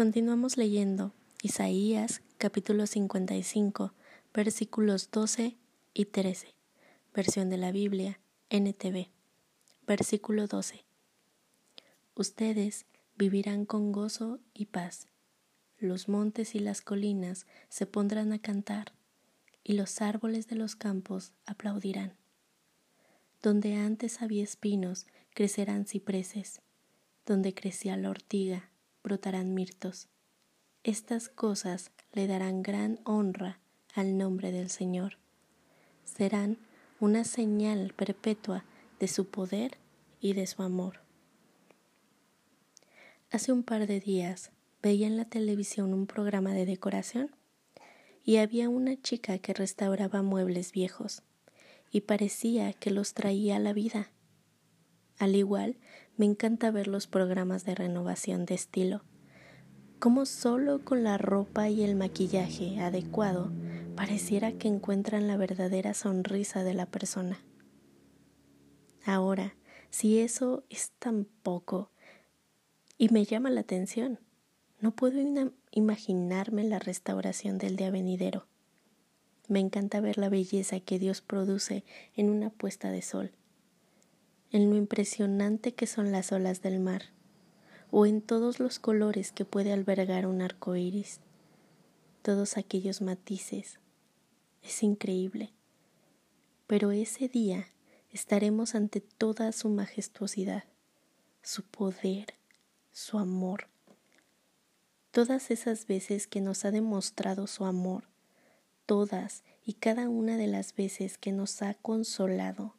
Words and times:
Continuamos 0.00 0.56
leyendo 0.56 1.12
Isaías 1.42 2.22
capítulo 2.38 2.86
55 2.86 3.92
versículos 4.32 5.10
12 5.10 5.58
y 5.92 6.04
13, 6.06 6.54
versión 7.14 7.50
de 7.50 7.58
la 7.58 7.70
Biblia 7.70 8.18
NTV. 8.48 9.08
Versículo 9.86 10.46
12. 10.46 10.86
Ustedes 12.14 12.86
vivirán 13.18 13.66
con 13.66 13.92
gozo 13.92 14.40
y 14.54 14.64
paz. 14.64 15.06
Los 15.78 16.08
montes 16.08 16.54
y 16.54 16.60
las 16.60 16.80
colinas 16.80 17.44
se 17.68 17.84
pondrán 17.84 18.32
a 18.32 18.38
cantar, 18.38 18.94
y 19.62 19.74
los 19.74 20.00
árboles 20.00 20.48
de 20.48 20.56
los 20.56 20.76
campos 20.76 21.34
aplaudirán. 21.44 22.14
Donde 23.42 23.74
antes 23.74 24.22
había 24.22 24.44
espinos, 24.44 25.06
crecerán 25.34 25.84
cipreses. 25.84 26.62
Donde 27.26 27.52
crecía 27.52 27.98
la 27.98 28.08
ortiga, 28.08 28.69
brotarán 29.02 29.54
mirtos. 29.54 30.08
Estas 30.82 31.28
cosas 31.28 31.90
le 32.12 32.26
darán 32.26 32.62
gran 32.62 33.00
honra 33.04 33.58
al 33.94 34.16
nombre 34.16 34.52
del 34.52 34.70
Señor. 34.70 35.18
Serán 36.04 36.58
una 37.00 37.24
señal 37.24 37.92
perpetua 37.94 38.64
de 38.98 39.08
su 39.08 39.28
poder 39.28 39.78
y 40.20 40.34
de 40.34 40.46
su 40.46 40.62
amor. 40.62 41.00
Hace 43.30 43.52
un 43.52 43.62
par 43.62 43.86
de 43.86 44.00
días 44.00 44.50
veía 44.82 45.06
en 45.06 45.16
la 45.16 45.24
televisión 45.24 45.94
un 45.94 46.06
programa 46.06 46.52
de 46.52 46.66
decoración 46.66 47.30
y 48.24 48.36
había 48.36 48.68
una 48.68 49.00
chica 49.00 49.38
que 49.38 49.54
restauraba 49.54 50.22
muebles 50.22 50.72
viejos 50.72 51.22
y 51.90 52.02
parecía 52.02 52.72
que 52.72 52.90
los 52.90 53.14
traía 53.14 53.56
a 53.56 53.60
la 53.60 53.72
vida. 53.72 54.10
Al 55.20 55.36
igual, 55.36 55.76
me 56.16 56.24
encanta 56.24 56.70
ver 56.70 56.88
los 56.88 57.06
programas 57.06 57.66
de 57.66 57.74
renovación 57.74 58.46
de 58.46 58.54
estilo, 58.54 59.04
como 59.98 60.24
solo 60.24 60.82
con 60.82 61.04
la 61.04 61.18
ropa 61.18 61.68
y 61.68 61.82
el 61.82 61.94
maquillaje 61.94 62.80
adecuado 62.80 63.52
pareciera 63.94 64.52
que 64.52 64.66
encuentran 64.66 65.26
la 65.26 65.36
verdadera 65.36 65.92
sonrisa 65.92 66.64
de 66.64 66.72
la 66.72 66.86
persona. 66.86 67.38
Ahora, 69.04 69.56
si 69.90 70.20
eso 70.20 70.64
es 70.70 70.92
tan 70.98 71.26
poco 71.42 71.90
y 72.96 73.10
me 73.10 73.26
llama 73.26 73.50
la 73.50 73.60
atención, 73.60 74.20
no 74.80 74.96
puedo 74.96 75.20
imaginarme 75.70 76.64
la 76.64 76.78
restauración 76.78 77.58
del 77.58 77.76
día 77.76 77.90
venidero. 77.90 78.46
Me 79.48 79.60
encanta 79.60 80.00
ver 80.00 80.16
la 80.16 80.30
belleza 80.30 80.80
que 80.80 80.98
Dios 80.98 81.20
produce 81.20 81.84
en 82.14 82.30
una 82.30 82.48
puesta 82.48 82.90
de 82.90 83.02
sol, 83.02 83.32
en 84.50 84.70
lo 84.70 84.76
impresionante 84.76 85.74
que 85.74 85.86
son 85.86 86.12
las 86.12 86.32
olas 86.32 86.62
del 86.62 86.80
mar, 86.80 87.02
o 87.90 88.06
en 88.06 88.22
todos 88.22 88.60
los 88.60 88.78
colores 88.78 89.32
que 89.32 89.44
puede 89.44 89.72
albergar 89.72 90.26
un 90.26 90.42
arco 90.42 90.76
iris, 90.76 91.20
todos 92.22 92.56
aquellos 92.56 93.00
matices 93.00 93.78
es 94.62 94.82
increíble. 94.82 95.52
Pero 96.66 96.90
ese 96.92 97.28
día 97.28 97.66
estaremos 98.10 98.74
ante 98.74 99.00
toda 99.00 99.52
su 99.52 99.68
majestuosidad, 99.68 100.64
su 101.42 101.62
poder, 101.62 102.34
su 102.92 103.18
amor. 103.18 103.68
Todas 105.10 105.50
esas 105.50 105.86
veces 105.86 106.26
que 106.26 106.40
nos 106.40 106.64
ha 106.64 106.70
demostrado 106.70 107.46
su 107.46 107.64
amor, 107.64 108.04
todas 108.86 109.42
y 109.64 109.74
cada 109.74 110.08
una 110.08 110.36
de 110.36 110.46
las 110.46 110.74
veces 110.74 111.18
que 111.18 111.32
nos 111.32 111.62
ha 111.62 111.74
consolado. 111.74 112.74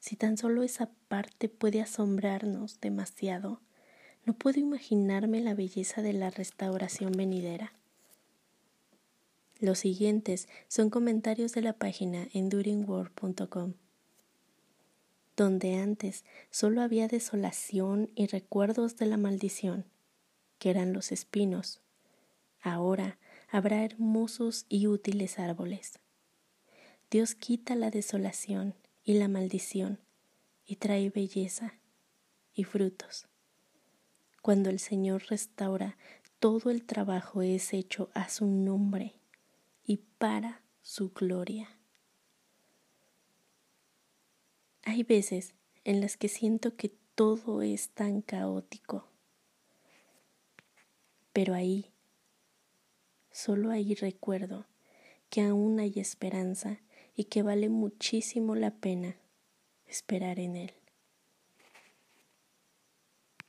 Si 0.00 0.16
tan 0.16 0.38
solo 0.38 0.62
esa 0.62 0.90
parte 1.08 1.50
puede 1.50 1.82
asombrarnos 1.82 2.80
demasiado, 2.80 3.60
no 4.24 4.32
puedo 4.32 4.58
imaginarme 4.58 5.40
la 5.40 5.54
belleza 5.54 6.00
de 6.00 6.14
la 6.14 6.30
restauración 6.30 7.12
venidera. 7.12 7.74
Los 9.60 9.80
siguientes 9.80 10.48
son 10.68 10.88
comentarios 10.88 11.52
de 11.52 11.60
la 11.60 11.74
página 11.74 12.28
enduringworld.com, 12.32 13.74
donde 15.36 15.74
antes 15.76 16.24
solo 16.50 16.80
había 16.80 17.06
desolación 17.06 18.10
y 18.14 18.26
recuerdos 18.26 18.96
de 18.96 19.04
la 19.04 19.18
maldición, 19.18 19.84
que 20.58 20.70
eran 20.70 20.94
los 20.94 21.12
espinos. 21.12 21.82
Ahora 22.62 23.18
habrá 23.50 23.84
hermosos 23.84 24.64
y 24.70 24.86
útiles 24.86 25.38
árboles. 25.38 25.98
Dios 27.10 27.34
quita 27.34 27.74
la 27.74 27.90
desolación 27.90 28.74
y 29.04 29.14
la 29.14 29.28
maldición 29.28 29.98
y 30.66 30.76
trae 30.76 31.10
belleza 31.10 31.74
y 32.54 32.64
frutos. 32.64 33.26
Cuando 34.42 34.70
el 34.70 34.78
Señor 34.78 35.24
restaura, 35.28 35.96
todo 36.38 36.70
el 36.70 36.84
trabajo 36.84 37.42
es 37.42 37.72
hecho 37.74 38.10
a 38.14 38.28
su 38.28 38.46
nombre 38.46 39.14
y 39.84 39.98
para 40.18 40.62
su 40.82 41.10
gloria. 41.10 41.68
Hay 44.82 45.02
veces 45.02 45.54
en 45.84 46.00
las 46.00 46.16
que 46.16 46.28
siento 46.28 46.76
que 46.76 46.96
todo 47.14 47.62
es 47.62 47.90
tan 47.90 48.22
caótico, 48.22 49.06
pero 51.32 51.54
ahí, 51.54 51.92
solo 53.30 53.70
ahí 53.70 53.94
recuerdo 53.94 54.66
que 55.28 55.42
aún 55.42 55.78
hay 55.78 56.00
esperanza 56.00 56.80
y 57.20 57.24
que 57.24 57.42
vale 57.42 57.68
muchísimo 57.68 58.54
la 58.54 58.70
pena 58.70 59.14
esperar 59.84 60.38
en 60.38 60.56
Él. 60.56 60.79